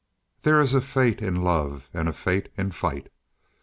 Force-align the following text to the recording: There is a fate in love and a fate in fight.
There 0.41 0.59
is 0.59 0.73
a 0.73 0.81
fate 0.81 1.21
in 1.21 1.43
love 1.43 1.87
and 1.93 2.09
a 2.09 2.13
fate 2.13 2.49
in 2.57 2.71
fight. 2.71 3.09